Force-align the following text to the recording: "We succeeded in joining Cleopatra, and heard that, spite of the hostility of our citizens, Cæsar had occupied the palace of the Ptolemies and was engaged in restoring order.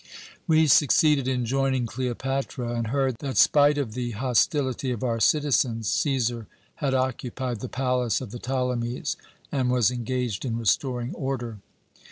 "We 0.47 0.65
succeeded 0.65 1.27
in 1.27 1.45
joining 1.45 1.85
Cleopatra, 1.85 2.73
and 2.73 2.87
heard 2.87 3.17
that, 3.19 3.37
spite 3.37 3.77
of 3.77 3.93
the 3.93 4.09
hostility 4.17 4.89
of 4.89 5.03
our 5.03 5.19
citizens, 5.19 5.91
Cæsar 5.91 6.47
had 6.77 6.95
occupied 6.95 7.59
the 7.59 7.69
palace 7.69 8.19
of 8.19 8.31
the 8.31 8.39
Ptolemies 8.39 9.15
and 9.51 9.69
was 9.69 9.91
engaged 9.91 10.43
in 10.43 10.57
restoring 10.57 11.13
order. 11.13 11.59